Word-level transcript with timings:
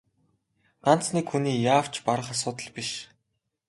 Ганц 0.85 1.05
нэг 1.15 1.25
хүний 1.31 1.57
яавч 1.73 1.93
барах 2.05 2.29
асуудал 2.35 2.67
биш. 2.75 2.89